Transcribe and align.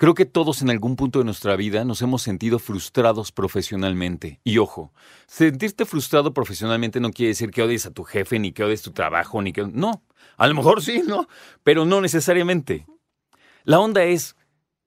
Creo 0.00 0.14
que 0.14 0.24
todos 0.24 0.62
en 0.62 0.70
algún 0.70 0.96
punto 0.96 1.18
de 1.18 1.26
nuestra 1.26 1.56
vida 1.56 1.84
nos 1.84 2.00
hemos 2.00 2.22
sentido 2.22 2.58
frustrados 2.58 3.32
profesionalmente. 3.32 4.40
Y 4.44 4.56
ojo, 4.56 4.94
sentirte 5.26 5.84
frustrado 5.84 6.32
profesionalmente 6.32 7.00
no 7.00 7.10
quiere 7.10 7.28
decir 7.28 7.50
que 7.50 7.60
odies 7.60 7.84
a 7.84 7.90
tu 7.90 8.04
jefe, 8.04 8.38
ni 8.38 8.52
que 8.52 8.64
odies 8.64 8.80
tu 8.80 8.92
trabajo, 8.92 9.42
ni 9.42 9.52
que... 9.52 9.66
No, 9.66 10.02
a 10.38 10.46
lo 10.46 10.54
mejor 10.54 10.82
sí, 10.82 11.02
¿no? 11.06 11.28
Pero 11.64 11.84
no 11.84 12.00
necesariamente. 12.00 12.86
La 13.64 13.78
onda 13.78 14.04
es, 14.04 14.36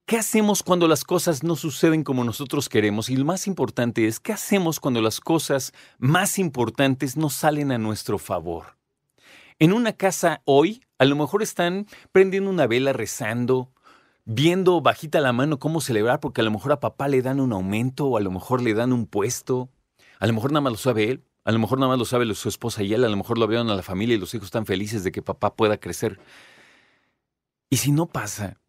¿qué 0.08 0.18
hacemos 0.18 0.64
cuando 0.64 0.88
las 0.88 1.04
cosas 1.04 1.44
no 1.44 1.56
suceden 1.56 2.04
como 2.04 2.24
nosotros 2.24 2.68
queremos? 2.68 3.12
Y 3.12 3.16
lo 3.16 3.26
más 3.26 3.46
importante 3.46 4.08
es, 4.08 4.20
¿qué 4.20 4.34
hacemos 4.34 4.80
cuando 4.80 5.00
las 5.00 5.20
cosas 5.20 5.74
más 6.00 6.40
importantes 6.40 7.18
no 7.18 7.30
salen 7.30 7.72
a 7.72 7.78
nuestro 7.78 8.18
favor? 8.18 8.78
En 9.60 9.74
una 9.74 9.94
casa 9.94 10.42
hoy, 10.46 10.82
a 10.98 11.06
lo 11.06 11.16
mejor 11.16 11.44
están 11.44 11.86
prendiendo 12.12 12.50
una 12.50 12.66
vela 12.66 12.94
rezando, 12.94 13.70
viendo 14.26 14.82
bajita 14.82 15.20
la 15.22 15.34
mano 15.34 15.60
cómo 15.60 15.82
celebrar, 15.82 16.20
porque 16.20 16.42
a 16.42 16.44
lo 16.44 16.52
mejor 16.52 16.72
a 16.72 16.80
papá 16.80 17.08
le 17.08 17.22
dan 17.22 17.40
un 17.40 17.54
aumento 17.54 18.06
o 18.08 18.18
a 18.18 18.22
lo 18.22 18.32
mejor 18.32 18.62
le 18.62 18.74
dan 18.74 18.94
un 18.94 19.06
puesto, 19.06 19.70
a 20.20 20.28
lo 20.28 20.34
mejor 20.34 20.52
nada 20.52 20.62
más 20.62 20.74
lo 20.74 20.78
sabe 20.78 21.10
él, 21.12 21.24
a 21.46 21.52
lo 21.52 21.60
mejor 21.60 21.80
nada 21.80 21.90
más 21.90 22.00
lo 22.00 22.06
sabe 22.06 22.34
su 22.36 22.48
esposa 22.50 22.84
y 22.84 22.94
él, 22.94 23.04
a 23.04 23.10
lo 23.10 23.18
mejor 23.18 23.38
lo 23.38 23.48
vieron 23.48 23.70
a 23.70 23.76
la 23.76 23.84
familia 23.84 24.16
y 24.16 24.20
los 24.20 24.34
hijos 24.34 24.46
están 24.46 24.66
felices 24.66 25.04
de 25.04 25.12
que 25.12 25.22
papá 25.22 25.56
pueda 25.56 25.78
crecer. 25.78 26.20
Y 27.70 27.78
si 27.78 27.92
no 27.92 28.06
pasa, 28.06 28.62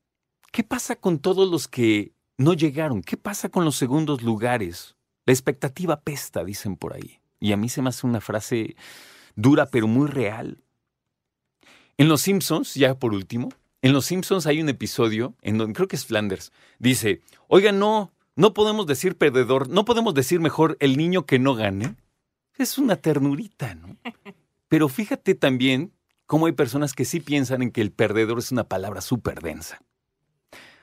¿qué 0.50 0.64
pasa 0.64 0.96
con 0.96 1.18
todos 1.18 1.48
los 1.50 1.68
que 1.68 2.12
no 2.36 2.54
llegaron? 2.54 3.02
¿Qué 3.02 3.16
pasa 3.16 3.48
con 3.48 3.64
los 3.64 3.76
segundos 3.76 4.22
lugares? 4.22 4.96
La 5.26 5.32
expectativa 5.32 6.00
pesta, 6.00 6.44
dicen 6.44 6.76
por 6.76 6.94
ahí. 6.94 7.20
Y 7.38 7.52
a 7.52 7.56
mí 7.56 7.68
se 7.68 7.82
me 7.82 7.90
hace 7.90 8.06
una 8.06 8.20
frase 8.20 8.76
dura 9.36 9.66
pero 9.66 9.86
muy 9.86 10.08
real. 10.08 10.64
En 11.96 12.08
Los 12.08 12.22
Simpsons, 12.22 12.74
ya 12.74 12.98
por 12.98 13.14
último, 13.14 13.50
en 13.84 13.92
Los 13.92 14.06
Simpsons 14.06 14.46
hay 14.46 14.62
un 14.62 14.70
episodio 14.70 15.34
en 15.42 15.58
donde 15.58 15.74
creo 15.74 15.88
que 15.88 15.96
es 15.96 16.06
Flanders. 16.06 16.52
Dice, 16.78 17.20
oiga, 17.48 17.70
no, 17.70 18.14
no 18.34 18.54
podemos 18.54 18.86
decir 18.86 19.18
perdedor, 19.18 19.68
no 19.68 19.84
podemos 19.84 20.14
decir 20.14 20.40
mejor 20.40 20.78
el 20.80 20.96
niño 20.96 21.26
que 21.26 21.38
no 21.38 21.54
gane. 21.54 21.94
Es 22.56 22.78
una 22.78 22.96
ternurita, 22.96 23.74
¿no? 23.74 23.98
Pero 24.68 24.88
fíjate 24.88 25.34
también 25.34 25.92
cómo 26.24 26.46
hay 26.46 26.52
personas 26.52 26.94
que 26.94 27.04
sí 27.04 27.20
piensan 27.20 27.60
en 27.60 27.72
que 27.72 27.82
el 27.82 27.92
perdedor 27.92 28.38
es 28.38 28.52
una 28.52 28.64
palabra 28.64 29.02
súper 29.02 29.42
densa. 29.42 29.82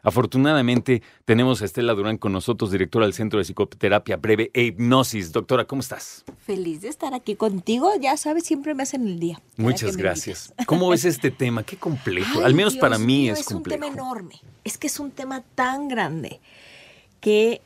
Afortunadamente 0.03 1.03
tenemos 1.25 1.61
a 1.61 1.65
Estela 1.65 1.93
Durán 1.93 2.17
con 2.17 2.31
nosotros, 2.31 2.71
directora 2.71 3.05
del 3.05 3.13
Centro 3.13 3.37
de 3.37 3.45
Psicoterapia 3.45 4.17
Breve 4.17 4.49
e 4.53 4.63
Hipnosis. 4.63 5.31
Doctora, 5.31 5.65
¿cómo 5.65 5.81
estás? 5.81 6.23
Feliz 6.39 6.81
de 6.81 6.87
estar 6.87 7.13
aquí 7.13 7.35
contigo. 7.35 7.91
Ya 7.99 8.17
sabes, 8.17 8.43
siempre 8.43 8.73
me 8.73 8.83
hacen 8.83 9.07
el 9.07 9.19
día. 9.19 9.39
Muchas 9.57 9.97
gracias. 9.97 10.53
¿Cómo 10.65 10.89
ves 10.89 11.05
este 11.05 11.29
tema? 11.29 11.63
Qué 11.63 11.77
complejo. 11.77 12.41
Al 12.41 12.55
menos 12.55 12.75
para 12.77 12.97
mí 12.97 13.29
es, 13.29 13.43
complejo. 13.43 13.83
Es 13.83 13.89
un 13.89 13.93
tema 13.93 14.01
enorme. 14.01 14.41
Es 14.63 14.77
que 14.77 14.87
es 14.87 14.99
un 14.99 15.11
tema 15.11 15.43
tan 15.55 15.87
grande 15.87 16.39
que 17.19 17.61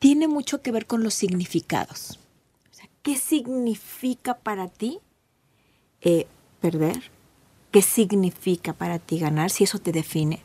tiene 0.00 0.26
mucho 0.26 0.60
que 0.60 0.72
ver 0.72 0.86
con 0.86 1.04
los 1.04 1.14
significados. 1.14 2.18
O 2.72 2.74
sea, 2.74 2.88
¿qué 3.02 3.16
significa 3.16 4.38
para 4.38 4.66
ti 4.68 4.98
eh, 6.00 6.26
perder? 6.60 7.10
¿Qué 7.70 7.80
significa 7.80 8.72
para 8.72 8.98
ti 8.98 9.20
ganar? 9.20 9.50
Si 9.50 9.64
eso 9.64 9.78
te 9.78 9.92
define 9.92 10.42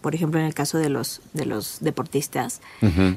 por 0.00 0.14
ejemplo 0.14 0.40
en 0.40 0.46
el 0.46 0.54
caso 0.54 0.78
de 0.78 0.88
los, 0.88 1.20
de 1.32 1.46
los 1.46 1.78
deportistas, 1.80 2.60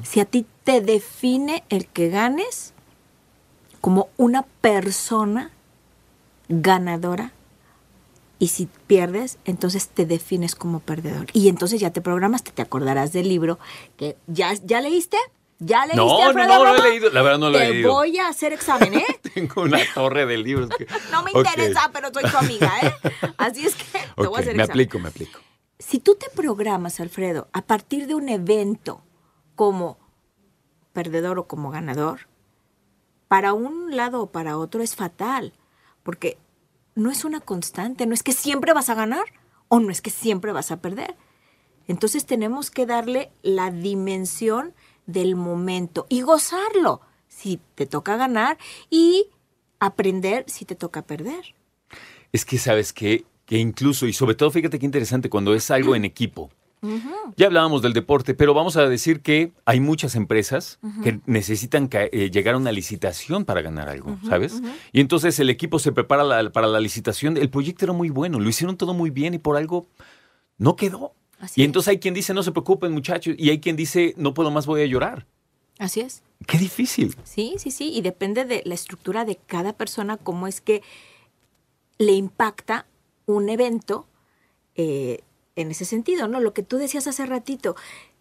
si 0.02 0.20
a 0.20 0.24
ti 0.24 0.46
te 0.64 0.80
define 0.80 1.64
el 1.68 1.86
que 1.86 2.08
ganes 2.08 2.72
como 3.80 4.08
una 4.16 4.42
persona 4.60 5.50
ganadora, 6.48 7.32
y 8.42 8.48
si 8.48 8.68
pierdes, 8.88 9.38
entonces 9.44 9.86
te 9.86 10.04
defines 10.04 10.56
como 10.56 10.80
perdedor. 10.80 11.26
Y 11.32 11.48
entonces 11.48 11.80
ya 11.80 11.92
te 11.92 12.00
programas, 12.00 12.42
te, 12.42 12.60
acordarás 12.60 13.12
del 13.12 13.28
libro 13.28 13.60
que 13.96 14.16
ya, 14.26 14.52
ya 14.64 14.80
leíste. 14.80 15.16
¿Ya 15.60 15.86
leíste, 15.86 15.96
no, 15.96 16.32
no, 16.32 16.46
no, 16.48 16.64
lo 16.64 16.84
he 16.84 16.90
leído. 16.90 17.10
La 17.10 17.22
verdad 17.22 17.38
no 17.38 17.50
lo 17.50 17.60
he 17.60 17.70
leído. 17.70 17.92
Voy 17.92 18.18
a 18.18 18.26
hacer 18.26 18.52
examen, 18.52 18.94
¿eh? 18.94 19.06
Tengo 19.34 19.62
una 19.62 19.78
torre 19.94 20.26
de 20.26 20.38
libros. 20.38 20.70
no 21.12 21.22
me 21.22 21.30
interesa, 21.30 21.88
pero 21.92 22.12
soy 22.12 22.28
tu 22.28 22.36
amiga, 22.36 22.72
¿eh? 22.82 22.92
Así 23.36 23.64
es 23.64 23.76
que 23.76 23.84
te 24.16 24.26
voy 24.26 24.38
a 24.38 24.40
hacer 24.40 24.56
me 24.56 24.64
aplico, 24.64 24.98
me 24.98 25.10
aplico. 25.10 25.38
Si 25.86 25.98
tú 25.98 26.14
te 26.14 26.30
programas, 26.30 27.00
Alfredo, 27.00 27.48
a 27.52 27.62
partir 27.62 28.06
de 28.06 28.14
un 28.14 28.28
evento 28.28 29.02
como 29.56 29.98
perdedor 30.92 31.38
o 31.40 31.48
como 31.48 31.70
ganador, 31.70 32.28
para 33.26 33.52
un 33.52 33.94
lado 33.96 34.22
o 34.22 34.30
para 34.30 34.56
otro 34.58 34.82
es 34.82 34.94
fatal, 34.94 35.52
porque 36.02 36.38
no 36.94 37.10
es 37.10 37.24
una 37.24 37.40
constante, 37.40 38.06
no 38.06 38.14
es 38.14 38.22
que 38.22 38.32
siempre 38.32 38.72
vas 38.72 38.90
a 38.90 38.94
ganar 38.94 39.24
o 39.68 39.80
no 39.80 39.90
es 39.90 40.00
que 40.00 40.10
siempre 40.10 40.52
vas 40.52 40.70
a 40.70 40.80
perder. 40.80 41.16
Entonces 41.88 42.26
tenemos 42.26 42.70
que 42.70 42.86
darle 42.86 43.32
la 43.42 43.70
dimensión 43.70 44.74
del 45.06 45.34
momento 45.34 46.06
y 46.08 46.22
gozarlo 46.22 47.00
si 47.26 47.60
te 47.74 47.86
toca 47.86 48.16
ganar 48.16 48.56
y 48.88 49.30
aprender 49.80 50.44
si 50.46 50.64
te 50.64 50.76
toca 50.76 51.02
perder. 51.02 51.56
Es 52.30 52.44
que 52.44 52.58
sabes 52.58 52.92
que 52.92 53.26
que 53.46 53.58
incluso, 53.58 54.06
y 54.06 54.12
sobre 54.12 54.34
todo, 54.34 54.50
fíjate 54.50 54.78
qué 54.78 54.86
interesante, 54.86 55.28
cuando 55.28 55.54
es 55.54 55.70
algo 55.70 55.94
en 55.94 56.04
equipo. 56.04 56.50
Ya 57.36 57.46
hablábamos 57.46 57.80
del 57.80 57.92
deporte, 57.92 58.34
pero 58.34 58.54
vamos 58.54 58.76
a 58.76 58.88
decir 58.88 59.20
que 59.20 59.52
hay 59.64 59.78
muchas 59.78 60.16
empresas 60.16 60.80
que 61.04 61.20
necesitan 61.26 61.88
eh, 61.92 62.28
llegar 62.32 62.56
a 62.56 62.58
una 62.58 62.72
licitación 62.72 63.44
para 63.44 63.62
ganar 63.62 63.88
algo, 63.88 64.18
¿sabes? 64.28 64.60
Y 64.92 65.00
entonces 65.00 65.38
el 65.38 65.48
equipo 65.48 65.78
se 65.78 65.92
prepara 65.92 66.50
para 66.50 66.66
la 66.66 66.80
licitación. 66.80 67.36
El 67.36 67.50
proyecto 67.50 67.84
era 67.84 67.92
muy 67.92 68.10
bueno, 68.10 68.40
lo 68.40 68.48
hicieron 68.48 68.76
todo 68.76 68.94
muy 68.94 69.10
bien 69.10 69.32
y 69.34 69.38
por 69.38 69.56
algo 69.56 69.86
no 70.58 70.74
quedó. 70.74 71.14
y 71.54 71.62
entonces 71.62 71.88
hay 71.88 71.98
quien 72.00 72.14
dice, 72.14 72.34
no 72.34 72.42
se 72.42 72.50
preocupen 72.50 72.90
muchachos, 72.92 73.36
y 73.38 73.50
hay 73.50 73.60
quien 73.60 73.76
dice, 73.76 74.14
no 74.16 74.34
puedo 74.34 74.50
más, 74.50 74.66
voy 74.66 74.82
a 74.82 74.86
llorar. 74.86 75.26
Así 75.78 76.00
es. 76.00 76.22
Qué 76.46 76.58
difícil. 76.58 77.14
Sí, 77.22 77.54
sí, 77.58 77.70
sí. 77.70 77.92
Y 77.92 78.02
depende 78.02 78.44
de 78.44 78.62
la 78.64 78.74
estructura 78.74 79.24
de 79.24 79.36
cada 79.46 79.72
persona, 79.72 80.16
cómo 80.16 80.48
es 80.48 80.60
que 80.60 80.82
le 81.98 82.12
impacta 82.12 82.86
un 83.26 83.48
evento 83.48 84.06
eh, 84.74 85.20
en 85.56 85.70
ese 85.70 85.84
sentido, 85.84 86.28
¿no? 86.28 86.40
Lo 86.40 86.54
que 86.54 86.62
tú 86.62 86.78
decías 86.78 87.06
hace 87.06 87.26
ratito, 87.26 87.76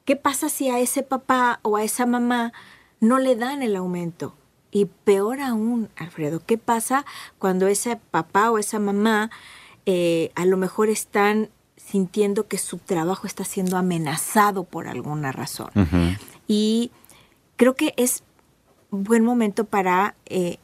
¿qué 0.06 0.15
pasa 0.15 0.50
si 0.50 0.69
a 0.69 0.80
ese 0.80 1.03
papá 1.03 1.59
o 1.63 1.77
a 1.77 1.83
esa 1.83 2.06
mamá 2.06 2.53
no 3.00 3.19
le 3.19 3.36
dan 3.36 3.63
el 3.63 3.75
aumento? 3.75 4.36
Y 4.71 4.86
peor 4.86 5.42
aún, 5.42 5.89
Alfredo, 5.95 6.42
¿qué 6.45 6.57
pasa 6.57 7.06
cuando 7.39 7.68
ese 7.68 7.98
papá 7.98 8.51
o 8.51 8.57
esa 8.57 8.80
mamá 8.80 9.30
eh, 9.86 10.31
a 10.36 10.45
lo 10.45 10.57
mejor 10.57 10.89
están 10.89 11.50
sintiendo 11.75 12.47
que 12.47 12.57
su 12.57 12.77
trabajo 12.77 13.27
está 13.27 13.44
siendo 13.44 13.77
amenazado 13.77 14.63
por 14.63 14.88
alguna 14.88 15.31
razón? 15.31 15.71
Y 16.47 16.92
creo 17.57 17.75
que 17.75 17.94
es 17.97 18.24
buen 18.92 19.24
momento 19.24 19.65
para 19.65 20.15
eh, 20.25 20.57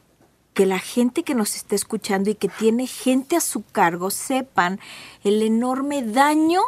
que 0.57 0.65
la 0.65 0.79
gente 0.79 1.21
que 1.21 1.35
nos 1.35 1.55
esté 1.55 1.75
escuchando 1.75 2.31
y 2.31 2.33
que 2.33 2.47
tiene 2.47 2.87
gente 2.87 3.35
a 3.35 3.41
su 3.41 3.61
cargo 3.63 4.09
sepan 4.09 4.79
el 5.23 5.43
enorme 5.43 6.01
daño 6.01 6.61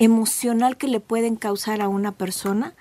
emocional 0.00 0.76
que 0.76 0.88
le 0.88 0.98
pueden 0.98 1.36
causar 1.36 1.82
a 1.82 1.88
una 1.88 2.10
persona 2.10 2.74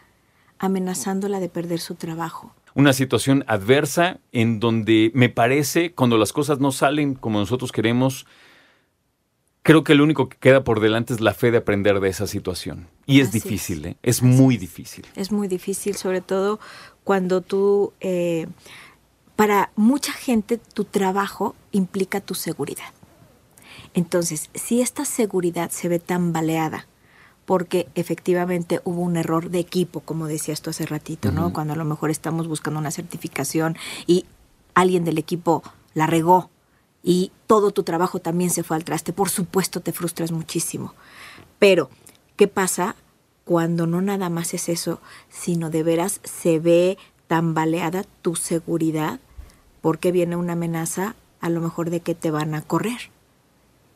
amenazándola 0.58 1.40
de 1.40 1.48
perder 1.48 1.80
su 1.80 1.94
trabajo. 1.94 2.56
Una 2.74 2.92
situación 2.92 3.46
adversa 3.46 4.20
en 4.32 4.60
donde 4.60 5.12
me 5.14 5.30
parece, 5.30 5.94
cuando 5.94 6.18
las 6.18 6.34
cosas 6.34 6.60
no 6.60 6.72
salen 6.72 7.14
como 7.14 7.38
nosotros 7.38 7.72
queremos, 7.72 8.26
creo 9.62 9.84
que 9.84 9.94
lo 9.94 10.04
único 10.04 10.28
que 10.28 10.38
queda 10.38 10.64
por 10.64 10.80
delante 10.80 11.14
es 11.14 11.22
la 11.22 11.36
fe 11.36 11.52
de 11.52 11.60
aprender 11.60 12.00
de 12.00 12.10
esa 12.10 12.26
situación. 12.26 12.88
Y 13.06 13.20
es 13.20 13.32
difícil, 13.32 13.86
¿eh? 13.86 13.98
es 14.02 14.24
muy 14.24 14.58
difícil. 14.58 15.06
Es 15.16 15.32
muy 15.32 15.48
difícil, 15.48 15.96
sobre 15.98 16.22
todo 16.22 16.60
cuando 17.04 17.42
tú 17.42 17.94
eh, 18.00 18.48
para 19.42 19.72
mucha 19.76 20.14
gente 20.14 20.60
tu 20.60 20.84
trabajo 20.84 21.56
implica 21.72 22.22
tu 22.22 22.36
seguridad. 22.36 22.94
Entonces, 23.96 24.52
si 24.54 24.82
esta 24.82 25.04
seguridad 25.04 25.72
se 25.72 25.88
ve 25.88 25.98
tan 25.98 26.32
baleada, 26.32 26.86
porque 27.46 27.88
efectivamente 27.96 28.82
hubo 28.84 29.02
un 29.02 29.18
error 29.18 29.50
de 29.50 29.58
equipo, 29.58 30.02
como 30.02 30.28
decías 30.28 30.62
tú 30.62 30.70
hace 30.70 30.86
ratito, 30.86 31.32
¿no? 31.32 31.54
Cuando 31.54 31.74
a 31.74 31.76
lo 31.76 31.86
mejor 31.86 32.12
estamos 32.12 32.48
buscando 32.48 32.80
una 32.80 32.92
certificación 32.92 33.78
y 34.06 34.28
alguien 34.76 35.06
del 35.06 35.18
equipo 35.18 35.64
la 35.96 36.06
regó 36.06 36.52
y 37.02 37.32
todo 37.48 37.72
tu 37.72 37.82
trabajo 37.82 38.20
también 38.20 38.52
se 38.52 38.62
fue 38.62 38.78
al 38.78 38.84
traste, 38.84 39.12
por 39.12 39.30
supuesto 39.30 39.80
te 39.80 39.92
frustras 39.92 40.32
muchísimo. 40.32 40.94
Pero, 41.58 41.90
¿qué 42.36 42.48
pasa 42.48 42.96
cuando 43.44 43.88
no 43.88 44.02
nada 44.02 44.30
más 44.30 44.54
es 44.54 44.70
eso, 44.70 45.02
sino 45.30 45.72
de 45.72 45.82
veras 45.82 46.22
se 46.24 46.60
ve 46.60 47.00
tan 47.26 47.56
baleada 47.56 48.04
tu 48.22 48.36
seguridad 48.36 49.20
porque 49.82 50.12
viene 50.12 50.36
una 50.36 50.54
amenaza 50.54 51.16
a 51.42 51.50
lo 51.50 51.60
mejor 51.60 51.90
de 51.90 52.00
que 52.00 52.16
te 52.16 52.32
van 52.32 52.56
a 52.56 52.62
correr. 52.62 53.10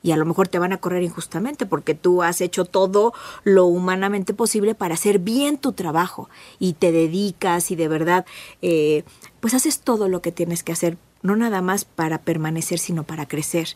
Y 0.01 0.11
a 0.11 0.17
lo 0.17 0.25
mejor 0.25 0.47
te 0.47 0.59
van 0.59 0.71
a 0.71 0.77
correr 0.77 1.01
injustamente 1.01 1.65
porque 1.65 1.95
tú 1.95 2.21
has 2.21 2.39
hecho 2.41 2.65
todo 2.65 3.13
lo 3.43 3.65
humanamente 3.65 4.35
posible 4.35 4.75
para 4.75 4.93
hacer 4.93 5.17
bien 5.17 5.57
tu 5.57 5.73
trabajo 5.73 6.29
y 6.59 6.73
te 6.73 6.91
dedicas 6.91 7.71
y 7.71 7.75
de 7.75 7.87
verdad, 7.87 8.25
eh, 8.61 9.03
pues 9.39 9.55
haces 9.55 9.79
todo 9.79 10.07
lo 10.07 10.21
que 10.21 10.31
tienes 10.31 10.61
que 10.61 10.73
hacer, 10.73 10.97
no 11.23 11.35
nada 11.35 11.61
más 11.63 11.85
para 11.85 12.19
permanecer, 12.21 12.77
sino 12.77 13.03
para 13.03 13.27
crecer. 13.27 13.69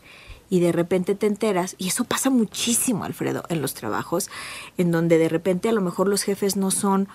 Y 0.48 0.60
de 0.60 0.70
repente 0.70 1.16
te 1.16 1.26
enteras, 1.26 1.74
y 1.78 1.88
eso 1.88 2.04
pasa 2.04 2.28
muchísimo, 2.28 3.04
Alfredo, 3.04 3.44
en 3.48 3.62
los 3.62 3.74
trabajos, 3.74 4.30
en 4.78 4.90
donde 4.90 5.18
de 5.18 5.28
repente 5.28 5.68
a 5.68 5.72
lo 5.72 5.80
mejor 5.80 6.08
los 6.08 6.22
jefes 6.22 6.56
no 6.56 6.70
son 6.72 7.08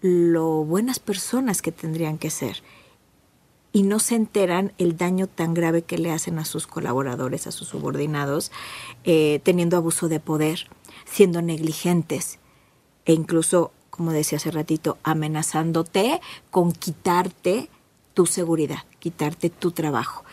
lo 0.00 0.64
buenas 0.64 0.98
personas 0.98 1.60
que 1.60 1.72
tendrían 1.72 2.18
que 2.18 2.30
ser 2.30 2.62
y 3.78 3.84
no 3.84 4.00
se 4.00 4.16
enteran 4.16 4.72
el 4.78 4.96
daño 4.96 5.28
tan 5.28 5.54
grave 5.54 5.82
que 5.82 5.98
le 5.98 6.10
hacen 6.10 6.40
a 6.40 6.44
sus 6.44 6.66
colaboradores, 6.66 7.46
a 7.46 7.52
sus 7.52 7.68
subordinados, 7.68 8.50
eh, 9.04 9.38
teniendo 9.44 9.76
abuso 9.76 10.08
de 10.08 10.18
poder, 10.18 10.66
siendo 11.04 11.42
negligentes 11.42 12.40
e 13.06 13.12
incluso, 13.12 13.70
como 13.88 14.10
decía 14.10 14.38
hace 14.38 14.50
ratito, 14.50 14.98
amenazándote 15.04 16.20
con 16.50 16.72
quitarte 16.72 17.70
tu 18.14 18.26
seguridad, 18.26 18.82
quitarte 18.98 19.48
tu 19.48 19.70
trabajo. 19.70 20.24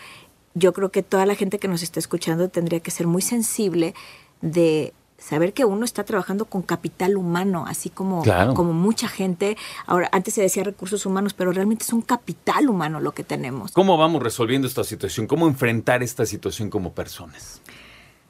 Yo 0.56 0.74
creo 0.74 0.90
que 0.90 1.04
toda 1.04 1.28
la 1.28 1.36
gente 1.36 1.60
que 1.60 1.68
nos 1.68 1.84
está 1.84 2.00
escuchando 2.00 2.50
tendría 2.50 2.80
que 2.80 2.90
ser 2.90 3.06
muy 3.06 3.22
sensible 3.22 3.94
de 4.42 4.92
saber 5.18 5.54
que 5.54 5.66
uno 5.66 5.86
está 5.86 6.04
trabajando 6.04 6.46
con 6.46 6.62
capital 6.62 7.18
humano, 7.18 7.66
así 7.68 7.90
como, 7.90 8.24
como 8.54 8.74
mucha 8.74 9.08
gente. 9.08 9.58
Ahora, 9.86 10.10
antes 10.12 10.34
se 10.34 10.42
decía 10.42 10.64
recursos 10.64 11.06
humanos, 11.06 11.34
pero 11.34 11.52
realmente 11.52 11.84
es 11.84 11.94
un 11.94 12.02
capital 12.02 12.70
humano 12.70 13.00
lo 13.00 13.14
que 13.14 13.24
tenemos. 13.24 13.72
¿Cómo 13.72 13.98
vamos 13.98 14.22
resolviendo 14.22 14.68
esta 14.68 14.84
situación? 14.84 15.28
¿Cómo 15.28 15.48
enfrentar 15.48 16.04
esta 16.04 16.26
situación 16.26 16.70
como 16.70 16.94
personas? 16.94 17.62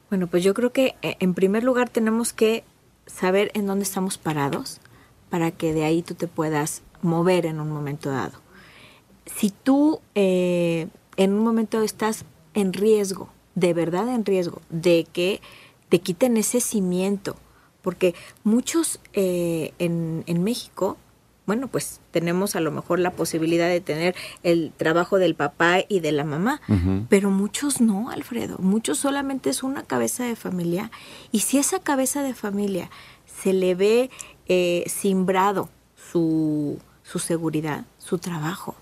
Bueno, 0.10 0.28
pues 0.28 0.44
yo 0.44 0.54
creo 0.54 0.72
que 0.72 0.96
eh, 1.02 1.18
en 1.20 1.34
primer 1.34 1.64
lugar 1.64 1.90
tenemos 1.90 2.34
que 2.34 2.64
saber 3.08 3.52
en 3.54 3.66
dónde 3.66 3.84
estamos 3.84 4.18
parados 4.18 4.80
para 5.30 5.52
que 5.52 5.74
de 5.74 5.84
ahí 5.84 6.02
tú 6.02 6.14
te 6.14 6.28
puedas 6.28 6.81
mover 7.02 7.46
en 7.46 7.60
un 7.60 7.70
momento 7.70 8.10
dado. 8.10 8.40
Si 9.26 9.50
tú 9.50 10.00
eh, 10.14 10.88
en 11.18 11.34
un 11.34 11.44
momento 11.44 11.81
estás 11.81 12.26
en 12.54 12.74
riesgo, 12.74 13.30
de 13.56 13.74
verdad 13.74 14.14
en 14.14 14.26
riesgo, 14.26 14.62
de 14.70 15.08
que 15.12 15.42
te 15.90 16.00
quiten 16.00 16.38
ese 16.38 16.62
cimiento, 16.62 17.36
porque 17.82 18.16
muchos 18.44 19.00
eh, 19.14 19.74
en, 19.80 20.24
en 20.28 20.44
México 20.44 20.98
bueno, 21.46 21.68
pues 21.68 22.02
tenemos 22.12 22.56
a 22.56 22.60
lo 22.60 22.72
mejor 22.72 23.00
la 23.00 23.12
posibilidad 23.12 23.68
de 23.68 23.80
tener 23.80 24.16
el 24.44 24.74
trabajo 24.76 25.20
del 25.20 25.36
papá 25.36 25.78
y 25.88 26.00
de 26.00 26.12
la 26.12 26.24
mamá, 26.24 26.60
pero 27.08 27.30
muchos 27.30 27.82
no, 27.82 28.10
Alfredo, 28.10 28.58
muchos 28.58 28.98
solamente 28.98 29.52
es 29.52 29.62
una 29.62 29.84
cabeza 29.84 30.24
de 30.24 30.36
familia 30.36 30.90
y 31.32 31.40
si 31.40 31.60
esa 31.60 31.80
cabeza 31.80 32.24
de 32.24 32.34
familia 32.34 32.90
se 33.26 33.54
le 33.54 33.76
ve 33.76 34.10
eh, 34.48 34.84
simbrado 34.88 35.70
su, 36.12 36.80
su 37.04 37.20
seguridad, 37.20 37.86
su 38.00 38.18
trabajo, 38.18 38.76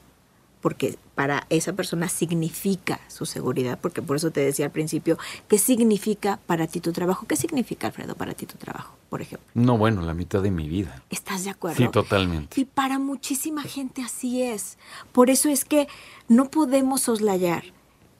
porque 0.63 0.97
para 1.13 1.45
esa 1.49 1.73
persona 1.73 2.07
significa 2.07 3.01
su 3.09 3.25
seguridad, 3.25 3.77
porque 3.81 4.01
por 4.01 4.15
eso 4.15 4.31
te 4.31 4.39
decía 4.39 4.67
al 4.67 4.71
principio, 4.71 5.17
¿qué 5.49 5.57
significa 5.57 6.39
para 6.47 6.67
ti 6.67 6.79
tu 6.79 6.93
trabajo? 6.93 7.27
¿Qué 7.27 7.35
significa, 7.35 7.87
Alfredo, 7.87 8.15
para 8.15 8.33
ti 8.33 8.45
tu 8.45 8.57
trabajo, 8.57 8.95
por 9.09 9.21
ejemplo? 9.21 9.45
No, 9.53 9.77
bueno, 9.77 10.01
la 10.03 10.13
mitad 10.13 10.41
de 10.41 10.51
mi 10.51 10.69
vida. 10.69 11.03
¿Estás 11.09 11.43
de 11.43 11.49
acuerdo? 11.49 11.75
Sí, 11.75 11.89
totalmente. 11.89 12.61
Y 12.61 12.63
para 12.63 12.97
muchísima 12.97 13.63
gente 13.63 14.03
así 14.03 14.41
es. 14.41 14.77
Por 15.11 15.29
eso 15.29 15.49
es 15.49 15.65
que 15.65 15.89
no 16.29 16.49
podemos 16.49 17.01
soslayar 17.01 17.65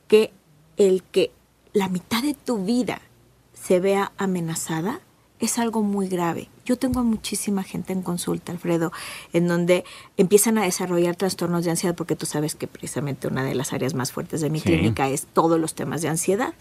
que 0.09 0.33
el 0.75 1.01
que 1.01 1.31
la 1.71 1.87
mitad 1.87 2.23
de 2.23 2.33
tu 2.33 2.65
vida 2.65 3.01
se 3.53 3.79
vea 3.79 4.11
amenazada 4.17 4.99
es 5.45 5.59
algo 5.59 5.81
muy 5.81 6.07
grave. 6.07 6.49
Yo 6.65 6.77
tengo 6.77 7.01
a 7.01 7.03
muchísima 7.03 7.63
gente 7.63 7.91
en 7.91 8.01
consulta, 8.01 8.51
Alfredo, 8.51 8.91
en 9.33 9.47
donde 9.47 9.83
empiezan 10.15 10.57
a 10.57 10.63
desarrollar 10.63 11.15
trastornos 11.15 11.65
de 11.65 11.71
ansiedad, 11.71 11.95
porque 11.95 12.15
tú 12.15 12.25
sabes 12.25 12.55
que 12.55 12.67
precisamente 12.67 13.27
una 13.27 13.43
de 13.43 13.53
las 13.53 13.73
áreas 13.73 13.93
más 13.93 14.11
fuertes 14.11 14.41
de 14.41 14.49
mi 14.49 14.61
clínica 14.61 15.09
es 15.09 15.25
todos 15.25 15.59
los 15.59 15.75
temas 15.75 16.01
de 16.01 16.09
ansiedad. 16.09 16.53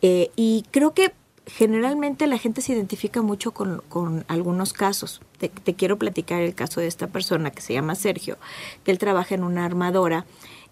Eh, 0.00 0.30
y 0.36 0.64
creo 0.70 0.94
que 0.94 1.12
generalmente 1.46 2.26
la 2.26 2.38
gente 2.38 2.60
se 2.60 2.72
identifica 2.72 3.22
mucho 3.22 3.50
con, 3.52 3.82
algunos 4.28 4.72
casos. 4.72 5.20
Te, 5.38 5.48
te, 5.48 5.74
quiero 5.74 5.98
platicar 5.98 6.42
el 6.42 6.54
caso 6.54 6.80
de 6.80 6.86
esta 6.86 7.08
persona 7.08 7.50
que 7.50 7.62
se 7.62 7.72
llama 7.72 7.96
Sergio, 7.96 8.38
que 8.84 8.92
él 8.92 8.98
trabaja 8.98 9.34
en 9.34 9.42
una 9.42 9.64
armadora 9.64 10.24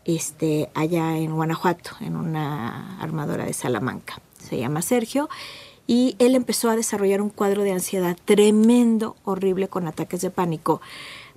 este, 0.04 0.70
allá 0.74 1.16
en 1.16 1.34
Guanajuato, 1.34 1.90
en 2.00 2.14
una 2.14 3.00
armadora 3.00 3.46
de 3.46 3.52
Salamanca. 3.52 4.20
Se 4.38 4.58
llama 4.58 4.80
Sergio 4.82 5.28
y 5.86 6.16
él 6.18 6.34
empezó 6.34 6.70
a 6.70 6.76
desarrollar 6.76 7.20
un 7.20 7.30
cuadro 7.30 7.62
de 7.62 7.72
ansiedad 7.72 8.16
tremendo, 8.24 9.16
horrible, 9.24 9.68
con 9.68 9.86
ataques 9.86 10.20
de 10.20 10.30
pánico, 10.30 10.80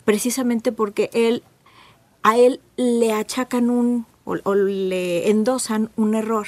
precisamente 0.06 0.72
porque 0.72 1.10
él, 1.14 1.44
a 2.24 2.38
él 2.38 2.60
le 2.78 3.14
achacan 3.14 3.70
un 3.70 4.06
o, 4.26 4.56
le 4.56 5.30
endosan 5.30 5.90
un 5.96 6.16
error. 6.16 6.48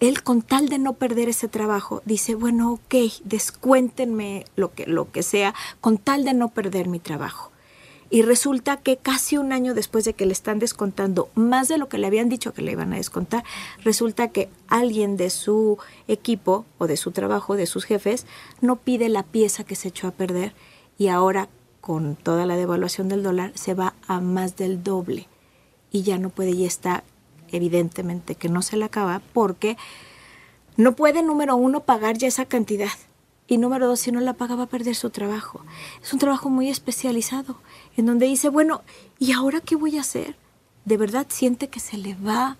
Él 0.00 0.22
con 0.22 0.42
tal 0.42 0.68
de 0.68 0.78
no 0.78 0.94
perder 0.94 1.28
ese 1.28 1.48
trabajo 1.48 2.02
dice, 2.04 2.34
bueno, 2.34 2.72
ok, 2.72 2.94
descuéntenme 3.24 4.44
lo 4.54 4.72
que, 4.72 4.86
lo 4.86 5.10
que 5.10 5.22
sea, 5.22 5.54
con 5.80 5.98
tal 5.98 6.24
de 6.24 6.34
no 6.34 6.48
perder 6.48 6.88
mi 6.88 7.00
trabajo. 7.00 7.50
Y 8.10 8.22
resulta 8.22 8.78
que 8.78 8.96
casi 8.96 9.36
un 9.36 9.52
año 9.52 9.74
después 9.74 10.04
de 10.04 10.14
que 10.14 10.24
le 10.24 10.32
están 10.32 10.58
descontando 10.58 11.28
más 11.34 11.68
de 11.68 11.76
lo 11.76 11.88
que 11.88 11.98
le 11.98 12.06
habían 12.06 12.28
dicho 12.28 12.54
que 12.54 12.62
le 12.62 12.72
iban 12.72 12.92
a 12.92 12.96
descontar, 12.96 13.44
resulta 13.84 14.28
que 14.28 14.48
alguien 14.66 15.16
de 15.16 15.28
su 15.28 15.78
equipo 16.06 16.64
o 16.78 16.86
de 16.86 16.96
su 16.96 17.10
trabajo, 17.10 17.56
de 17.56 17.66
sus 17.66 17.84
jefes, 17.84 18.26
no 18.60 18.76
pide 18.76 19.08
la 19.10 19.24
pieza 19.24 19.64
que 19.64 19.74
se 19.74 19.88
echó 19.88 20.06
a 20.08 20.12
perder 20.12 20.54
y 20.96 21.08
ahora 21.08 21.48
con 21.80 22.16
toda 22.16 22.46
la 22.46 22.56
devaluación 22.56 23.08
del 23.08 23.22
dólar 23.22 23.52
se 23.54 23.74
va 23.74 23.94
a 24.06 24.20
más 24.20 24.56
del 24.56 24.82
doble. 24.82 25.28
Y 25.90 26.02
ya 26.02 26.18
no 26.18 26.30
puede 26.30 26.50
y 26.50 26.64
está 26.64 27.04
evidentemente 27.50 28.34
que 28.34 28.48
no 28.48 28.62
se 28.62 28.76
le 28.76 28.84
acaba 28.84 29.22
porque 29.32 29.76
no 30.76 30.94
puede 30.96 31.22
número 31.22 31.56
uno 31.56 31.80
pagar 31.80 32.16
ya 32.16 32.28
esa 32.28 32.44
cantidad 32.44 32.90
Y 33.48 33.58
número 33.58 33.88
dos, 33.88 34.00
si 34.00 34.12
no 34.12 34.20
la 34.20 34.34
paga 34.34 34.54
va 34.54 34.64
a 34.64 34.68
perder 34.68 34.94
su 34.94 35.10
trabajo. 35.10 35.62
Es 36.02 36.12
un 36.12 36.20
trabajo 36.20 36.50
muy 36.50 36.68
especializado, 36.68 37.56
en 37.96 38.06
donde 38.06 38.26
dice, 38.26 38.50
bueno, 38.50 38.82
¿y 39.18 39.32
ahora 39.32 39.60
qué 39.60 39.74
voy 39.74 39.96
a 39.96 40.02
hacer? 40.02 40.36
De 40.84 40.96
verdad 40.96 41.26
siente 41.28 41.68
que 41.68 41.80
se 41.80 41.96
le 41.96 42.14
va 42.14 42.58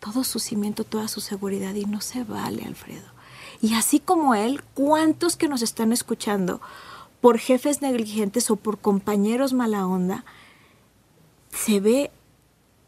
todo 0.00 0.24
su 0.24 0.40
cimiento, 0.40 0.84
toda 0.84 1.08
su 1.08 1.20
seguridad 1.20 1.74
y 1.74 1.84
no 1.84 2.00
se 2.00 2.24
vale, 2.24 2.64
Alfredo. 2.64 3.06
Y 3.62 3.74
así 3.74 4.00
como 4.00 4.34
él, 4.34 4.62
¿cuántos 4.74 5.36
que 5.36 5.48
nos 5.48 5.62
están 5.62 5.92
escuchando 5.92 6.60
por 7.20 7.38
jefes 7.38 7.82
negligentes 7.82 8.50
o 8.50 8.56
por 8.56 8.78
compañeros 8.78 9.52
mala 9.52 9.86
onda, 9.86 10.24
se 11.50 11.80
ve 11.80 12.10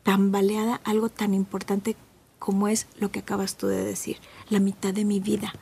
tambaleada 0.03 0.81
algo 0.85 1.09
tan 1.09 1.35
importante 1.35 1.97
como 2.39 2.69
es 2.69 2.87
lo 2.99 3.11
que 3.11 3.19
acabas 3.21 3.57
tú 3.57 3.67
de 3.67 3.85
decir, 3.85 4.19
la 4.49 4.61
mitad 4.61 4.95
de 4.95 5.05
mi 5.05 5.21
vida. 5.21 5.53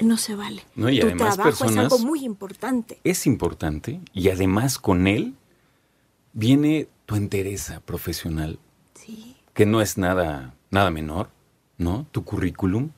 No 0.00 0.16
se 0.16 0.34
vale. 0.36 0.62
No, 0.76 0.88
y 0.90 1.00
tu 1.00 1.06
además 1.06 1.36
trabajo 1.36 1.64
es 1.64 1.76
algo 1.76 1.98
muy 1.98 2.24
importante. 2.24 3.00
Es 3.04 3.26
importante 3.26 4.00
y 4.12 4.28
además 4.30 4.78
con 4.78 5.06
él 5.06 5.34
viene 6.32 6.88
tu 7.06 7.16
entereza 7.16 7.80
profesional, 7.80 8.58
Sí, 8.94 9.36
que 9.54 9.66
no 9.66 9.80
es 9.80 9.98
nada, 9.98 10.54
nada 10.70 10.90
menor, 10.90 11.30
¿no? 11.78 12.06
Tu 12.12 12.24
currículum. 12.24 12.90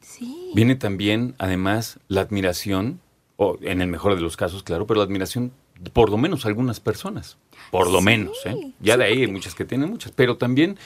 sí. 0.00 0.50
Viene 0.54 0.76
también, 0.76 1.34
además, 1.38 1.98
la 2.06 2.20
admiración, 2.20 3.00
o 3.36 3.58
en 3.62 3.80
el 3.80 3.88
mejor 3.88 4.14
de 4.14 4.20
los 4.20 4.36
casos, 4.36 4.62
claro, 4.62 4.86
pero 4.86 4.98
la 4.98 5.04
admiración, 5.04 5.50
por 5.92 6.10
lo 6.10 6.16
menos 6.18 6.46
algunas 6.46 6.78
personas. 6.78 7.38
Por 7.72 7.90
lo 7.90 7.98
Sí, 7.98 8.04
menos, 8.04 8.36
¿eh? 8.46 8.72
Ya 8.78 8.92
sí, 8.94 8.98
de 9.00 9.04
ahí 9.04 9.20
hay 9.22 9.26
muchas 9.26 9.56
que 9.56 9.64
tienen 9.64 9.90
muchas, 9.90 10.12
pero 10.12 10.36
también 10.36 10.76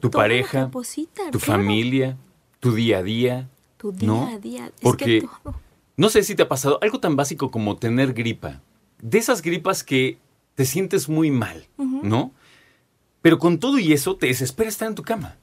tu 0.00 0.10
pareja, 0.10 0.70
tu 0.70 0.82
claro. 1.14 1.38
familia, 1.40 2.16
tu 2.60 2.72
día 2.74 2.98
a 2.98 3.02
día. 3.02 3.48
Tu 3.82 3.90
día 3.90 4.06
¿no? 4.06 4.28
a 4.28 4.38
día. 4.38 4.66
Es 4.66 4.72
Porque 4.80 5.04
que 5.04 5.20
todo. 5.42 5.56
no 5.96 6.08
sé 6.08 6.22
si 6.22 6.36
te 6.36 6.44
ha 6.44 6.48
pasado 6.48 6.78
algo 6.82 7.00
tan 7.00 7.16
básico 7.16 7.50
como 7.50 7.76
tener 7.76 8.12
gripa. 8.14 8.62
De 9.00 9.18
esas 9.18 9.42
gripas 9.42 9.82
que 9.82 10.18
te 10.54 10.64
sientes 10.64 11.08
muy 11.08 11.32
mal, 11.32 11.66
¿no? 11.76 12.30
Pero 13.22 13.40
con 13.40 13.58
todo 13.58 13.80
y 13.80 13.92
eso 13.92 14.14
te 14.14 14.26
desespera 14.28 14.68
estar 14.68 14.86
en 14.86 14.94
tu 14.94 15.02
cama. 15.02 15.36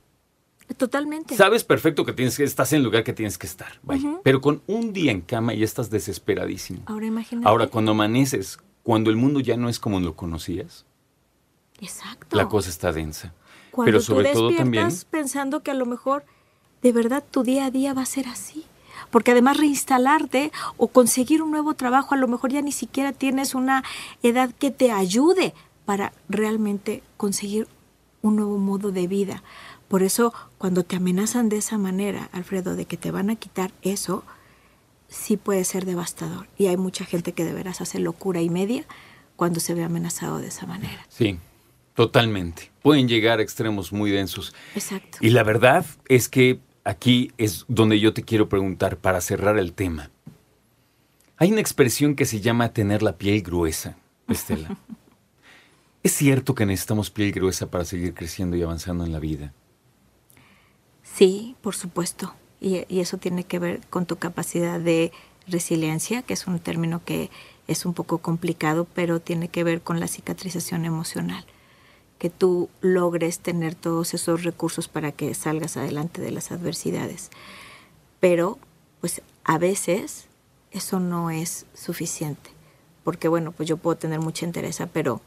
Totalmente. 0.78 1.36
Sabes 1.36 1.66
perfecto 1.66 2.06
que 2.06 2.14
tienes 2.14 2.38
que 2.38 2.46
estás 2.46 2.72
en 2.72 2.78
el 2.78 2.84
lugar 2.84 3.04
que 3.04 3.12
tienes 3.12 3.38
que 3.38 3.46
estar, 3.46 3.80
vaya. 3.84 4.22
Pero 4.24 4.40
con 4.40 4.62
un 4.68 4.94
día 4.94 5.12
en 5.12 5.20
cama 5.20 5.54
ya 5.54 5.66
estás 5.66 5.90
desesperadísimo. 5.90 6.84
Ahora 6.86 7.08
imagínate. 7.08 7.46
Ahora 7.46 7.68
cuando 7.68 7.92
amaneces, 7.92 8.58
cuando 8.84 9.10
el 9.10 9.18
mundo 9.18 9.42
ya 9.42 9.58
no 9.58 9.68
es 9.68 9.80
como 9.80 10.00
lo 10.00 10.16
conocías, 10.16 10.86
Exacto. 11.82 12.38
la 12.38 12.48
cosa 12.48 12.70
está 12.70 12.94
densa. 12.94 13.34
Cuando 13.72 13.88
Pero 13.88 14.00
tú 14.00 14.06
sobre 14.06 14.32
todo 14.32 14.56
también 14.56 14.86
despiertas 14.86 15.06
pensando 15.06 15.62
que 15.62 15.72
a 15.72 15.76
lo 15.76 15.86
mejor 15.86 16.24
de 16.82 16.92
verdad 16.92 17.24
tu 17.30 17.44
día 17.44 17.66
a 17.66 17.72
día 17.72 17.94
va 17.94 18.04
a 18.04 18.08
ser 18.08 18.28
así. 18.28 18.66
Porque 19.12 19.32
además 19.32 19.58
reinstalarte 19.58 20.52
o 20.78 20.90
conseguir 20.90 21.42
un 21.42 21.52
nuevo 21.52 21.74
trabajo, 21.74 22.14
a 22.14 22.18
lo 22.18 22.28
mejor 22.28 22.52
ya 22.52 22.62
ni 22.62 22.72
siquiera 22.72 23.12
tienes 23.12 23.56
una 23.56 23.84
edad 24.22 24.54
que 24.54 24.72
te 24.72 24.92
ayude 24.92 25.54
para 25.86 26.14
realmente 26.28 27.02
conseguir 27.18 27.68
un 28.22 28.36
nuevo 28.36 28.58
modo 28.58 28.92
de 28.92 29.08
vida. 29.08 29.42
Por 29.88 30.04
eso, 30.04 30.34
cuando 30.60 30.84
te 30.84 30.96
amenazan 30.96 31.50
de 31.50 31.58
esa 31.58 31.80
manera, 31.80 32.30
Alfredo, 32.32 32.76
de 32.76 32.86
que 32.86 32.98
te 32.98 33.10
van 33.10 33.32
a 33.32 33.36
quitar 33.36 33.72
eso, 33.82 34.24
sí 35.08 35.36
puede 35.36 35.64
ser 35.64 35.86
devastador. 35.86 36.48
Y 36.58 36.68
hay 36.68 36.78
mucha 36.78 37.06
gente 37.06 37.34
que 37.34 37.44
de 37.44 37.54
veras 37.54 37.82
hace 37.82 37.98
locura 38.00 38.42
y 38.42 38.50
media 38.50 38.86
cuando 39.36 39.60
se 39.60 39.74
ve 39.74 39.84
amenazado 39.84 40.38
de 40.38 40.50
esa 40.50 40.68
manera. 40.68 41.06
Sí, 41.10 41.40
totalmente. 41.96 42.72
Pueden 42.84 43.08
llegar 43.08 43.40
a 43.40 43.42
extremos 43.42 43.92
muy 43.92 44.12
densos. 44.12 44.54
Exacto. 44.76 45.18
Y 45.22 45.32
la 45.32 45.44
verdad 45.44 45.86
es 46.08 46.30
que 46.30 46.60
aquí 46.84 47.32
es 47.38 47.66
donde 47.68 48.00
yo 48.00 48.14
te 48.14 48.24
quiero 48.24 48.50
preguntar 48.50 48.98
para 48.98 49.22
cerrar 49.22 49.58
el 49.58 49.74
tema. 49.74 50.12
Hay 51.38 51.52
una 51.52 51.62
expresión 51.62 52.16
que 52.16 52.26
se 52.26 52.42
llama 52.42 52.74
tener 52.74 53.02
la 53.02 53.18
piel 53.18 53.42
gruesa, 53.42 53.96
Estela. 54.28 54.78
¿Es 56.04 56.14
cierto 56.14 56.56
que 56.56 56.66
necesitamos 56.66 57.10
piel 57.10 57.32
gruesa 57.32 57.70
para 57.70 57.86
seguir 57.86 58.14
creciendo 58.14 58.56
y 58.56 58.62
avanzando 58.62 59.04
en 59.04 59.12
la 59.12 59.20
vida? 59.20 59.54
Sí, 61.04 61.56
por 61.62 61.76
supuesto. 61.76 62.34
Y, 62.62 62.86
y 62.88 63.00
eso 63.00 63.18
tiene 63.18 63.44
que 63.44 63.60
ver 63.60 63.82
con 63.90 64.06
tu 64.06 64.18
capacidad 64.18 64.80
de 64.80 65.12
resiliencia, 65.48 66.22
que 66.22 66.34
es 66.34 66.48
un 66.48 66.60
término 66.60 67.04
que 67.04 67.30
es 67.68 67.86
un 67.86 67.94
poco 67.94 68.20
complicado, 68.20 68.88
pero 68.94 69.20
tiene 69.20 69.48
que 69.48 69.64
ver 69.64 69.82
con 69.82 70.00
la 70.00 70.08
cicatrización 70.08 70.86
emocional. 70.86 71.46
Que 72.20 72.30
tú 72.30 72.70
logres 72.82 73.40
tener 73.40 73.74
todos 73.74 74.14
esos 74.14 74.44
recursos 74.44 74.88
para 74.88 75.12
que 75.12 75.34
salgas 75.34 75.76
adelante 75.78 76.22
de 76.22 76.30
las 76.32 76.52
adversidades. 76.52 77.32
Pero, 78.20 78.60
pues 79.02 79.22
a 79.44 79.58
veces 79.58 80.26
eso 80.72 81.00
no 81.00 81.32
es 81.32 81.66
suficiente. 81.74 82.52
Porque, 83.04 83.28
bueno, 83.28 83.52
pues 83.54 83.68
yo 83.68 83.78
puedo 83.78 83.98
tener 83.98 84.20
mucha 84.20 84.46
interés, 84.46 84.80
pero 84.94 85.22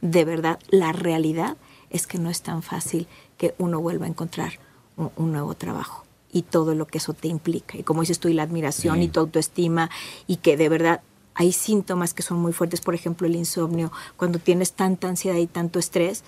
de 0.00 0.24
verdad 0.24 0.60
la 0.68 0.92
realidad 0.92 1.56
es 1.90 2.06
que 2.06 2.18
no 2.18 2.28
es 2.30 2.42
tan 2.42 2.62
fácil 2.62 3.08
que 3.38 3.54
uno 3.58 3.80
vuelva 3.80 4.04
a 4.06 4.10
encontrar 4.10 4.60
un, 4.96 5.10
un 5.16 5.32
nuevo 5.32 5.54
trabajo 5.54 6.04
y 6.30 6.42
todo 6.42 6.74
lo 6.74 6.86
que 6.86 6.98
eso 6.98 7.14
te 7.14 7.28
implica. 7.28 7.78
Y 7.78 7.82
como 7.84 8.02
dices 8.02 8.20
tú, 8.20 8.28
y 8.28 8.34
la 8.34 8.42
admiración 8.42 8.96
Sí. 8.96 9.02
y 9.04 9.08
tu 9.08 9.20
autoestima, 9.20 9.88
y 10.26 10.36
que 10.36 10.56
de 10.56 10.68
verdad 10.68 11.00
hay 11.34 11.52
síntomas 11.52 12.14
que 12.14 12.22
son 12.22 12.38
muy 12.38 12.52
fuertes, 12.52 12.80
por 12.80 12.94
ejemplo, 12.94 13.26
el 13.26 13.34
insomnio, 13.36 13.90
cuando 14.16 14.38
tienes 14.38 14.72
tanta 14.72 15.08
ansiedad 15.08 15.36
y 15.36 15.46
tanto 15.46 15.78
estrés, 15.78 16.22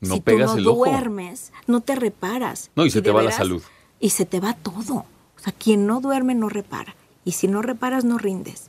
No 0.00 0.14
si 0.14 0.20
pegas 0.20 0.50
tú 0.50 0.56
no 0.56 0.60
el 0.60 0.66
ojo. 0.68 0.76
duermes, 0.86 1.52
no 1.66 1.80
te 1.80 1.94
reparas. 1.94 2.70
No, 2.74 2.84
y 2.86 2.90
se 2.90 3.02
te 3.02 3.10
va 3.10 3.22
la 3.22 3.32
salud. 3.32 3.62
Y 4.00 4.10
se 4.10 4.24
te 4.26 4.40
va 4.40 4.54
todo. 4.54 5.04
O 5.36 5.38
sea, 5.42 5.52
quien 5.52 5.86
no 5.86 6.00
duerme 6.00 6.34
no 6.34 6.48
repara. 6.48 6.94
Y 7.24 7.32
si 7.32 7.48
no 7.48 7.60
reparas, 7.62 8.04
no 8.04 8.18
rindes. 8.18 8.68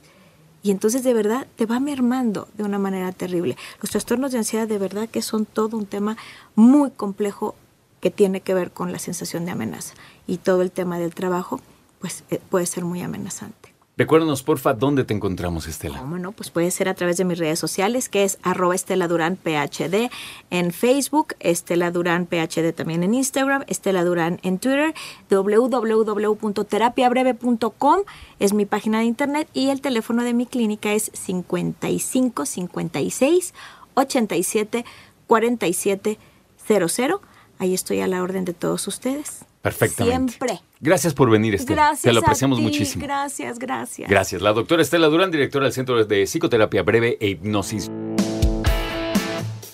Y 0.63 0.71
entonces 0.71 1.03
de 1.03 1.13
verdad 1.13 1.47
te 1.55 1.65
va 1.65 1.79
mermando 1.79 2.47
de 2.57 2.63
una 2.63 2.79
manera 2.79 3.11
terrible. 3.11 3.55
Los 3.81 3.91
trastornos 3.91 4.31
de 4.31 4.39
ansiedad 4.39 4.67
de 4.67 4.77
verdad 4.77 5.07
que 5.07 5.21
son 5.21 5.45
todo 5.45 5.77
un 5.77 5.85
tema 5.85 6.17
muy 6.55 6.91
complejo 6.91 7.55
que 8.01 8.11
tiene 8.11 8.41
que 8.41 8.53
ver 8.53 8.71
con 8.71 8.91
la 8.91 8.99
sensación 8.99 9.45
de 9.45 9.51
amenaza. 9.51 9.93
Y 10.27 10.37
todo 10.37 10.61
el 10.61 10.71
tema 10.71 10.99
del 10.99 11.13
trabajo, 11.13 11.61
pues 11.99 12.23
eh, 12.29 12.39
puede 12.49 12.65
ser 12.65 12.83
muy 12.83 13.01
amenazante. 13.01 13.73
Recuérdanos, 13.97 14.43
porfa, 14.43 14.75
dónde 14.75 15.03
te 15.05 15.15
encontramos, 15.15 15.67
Estela. 15.67 15.97
¿Cómo 15.97 16.19
no? 16.19 16.31
Pues 16.31 16.51
puede 16.51 16.69
ser 16.69 16.87
a 16.87 16.93
través 16.93 17.17
de 17.17 17.25
mis 17.25 17.39
redes 17.39 17.57
sociales, 17.57 18.09
que 18.09 18.23
es 18.23 18.37
arroba 18.43 18.75
Estela 18.75 19.07
Durán 19.07 19.37
PhD 19.37 20.11
en 20.51 20.71
Facebook, 20.71 21.33
Estela 21.39 21.89
Durán 21.89 22.27
PhD 22.27 22.73
también 22.73 23.01
en 23.01 23.15
Instagram, 23.15 23.63
Estela 23.65 24.03
Durán 24.03 24.39
en 24.43 24.59
Twitter, 24.59 24.93
www.terapiabreve.com 25.31 28.01
es 28.37 28.53
mi 28.53 28.65
página 28.65 28.99
de 28.99 29.05
internet 29.05 29.49
y 29.53 29.69
el 29.69 29.81
teléfono 29.81 30.21
de 30.21 30.35
mi 30.35 30.45
clínica 30.45 30.93
es 30.93 31.09
55 31.13 32.45
56 32.45 33.55
87 33.95 34.85
47 35.25 36.19
00. 36.67 37.21
Ahí 37.59 37.73
estoy 37.73 38.01
a 38.01 38.07
la 38.07 38.21
orden 38.21 38.45
de 38.45 38.53
todos 38.53 38.87
ustedes. 38.87 39.39
Perfectamente. 39.61 40.33
Siempre. 40.33 40.61
Gracias 40.79 41.13
por 41.13 41.29
venir, 41.29 41.55
Estela. 41.55 41.87
Gracias. 41.87 42.03
Te 42.03 42.13
lo 42.13 42.19
a 42.19 42.23
apreciamos 42.23 42.59
ti. 42.59 42.63
muchísimo. 42.63 43.03
Gracias, 43.03 43.59
gracias. 43.59 44.09
Gracias. 44.09 44.41
La 44.41 44.53
doctora 44.53 44.81
Estela 44.81 45.07
Durán, 45.07 45.31
directora 45.31 45.65
del 45.65 45.73
Centro 45.73 46.05
de 46.05 46.23
Psicoterapia 46.25 46.83
Breve 46.83 47.17
e 47.19 47.29
Hipnosis. 47.29 47.91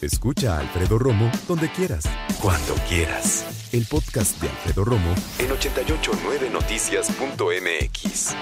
Escucha 0.02 0.58
a 0.58 0.60
Alfredo 0.60 0.98
Romo 1.00 1.32
donde 1.48 1.70
quieras. 1.72 2.04
Cuando 2.42 2.74
quieras. 2.90 3.46
El 3.72 3.86
podcast 3.86 4.42
de 4.42 4.50
Alfredo 4.50 4.84
Romo 4.84 5.14
en 5.40 5.50
889noticias.mx. 5.50 8.36